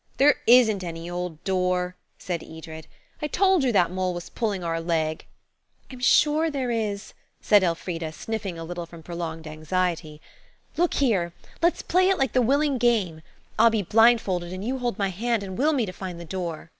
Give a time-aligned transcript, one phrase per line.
[0.17, 2.87] "There isn't any old door," said Edred.
[3.21, 5.27] "I told you that mole was pulling our leg."
[5.91, 10.19] "I'm sure there is," said Elfrida, sniffing a little from prolonged anxiety.
[10.75, 13.21] "Look here–let's play it like the willing game.
[13.59, 16.69] I'll be blindfolded, and you hold my hand and will me to find the door."